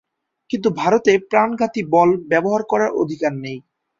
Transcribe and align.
কিন্তু 0.49 0.69
ভারতে 0.73 1.11
প্রাণঘাতী 1.29 1.81
বল 1.93 2.09
ব্যবহার 2.31 2.61
করার 2.63 2.91
অধিকার 3.01 3.33
নেই। 3.43 3.57